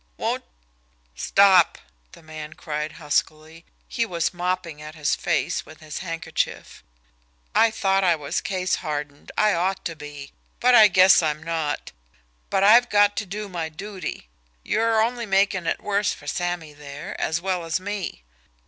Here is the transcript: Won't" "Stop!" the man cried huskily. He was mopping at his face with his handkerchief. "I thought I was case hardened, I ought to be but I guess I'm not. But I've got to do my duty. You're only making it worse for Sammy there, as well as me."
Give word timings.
Won't" 0.17 0.43
"Stop!" 1.15 1.77
the 2.13 2.23
man 2.23 2.53
cried 2.55 2.93
huskily. 2.93 3.65
He 3.87 4.03
was 4.03 4.33
mopping 4.33 4.81
at 4.81 4.95
his 4.95 5.13
face 5.15 5.63
with 5.63 5.79
his 5.79 5.99
handkerchief. 5.99 6.83
"I 7.53 7.69
thought 7.69 8.03
I 8.03 8.15
was 8.15 8.41
case 8.41 8.77
hardened, 8.81 9.31
I 9.37 9.53
ought 9.53 9.85
to 9.85 9.95
be 9.95 10.31
but 10.59 10.73
I 10.73 10.87
guess 10.87 11.21
I'm 11.21 11.43
not. 11.43 11.91
But 12.49 12.63
I've 12.63 12.89
got 12.89 13.15
to 13.17 13.27
do 13.27 13.47
my 13.47 13.69
duty. 13.69 14.27
You're 14.63 15.03
only 15.03 15.27
making 15.27 15.67
it 15.67 15.83
worse 15.83 16.11
for 16.13 16.25
Sammy 16.25 16.73
there, 16.73 17.13
as 17.21 17.39
well 17.39 17.63
as 17.63 17.79
me." 17.79 18.23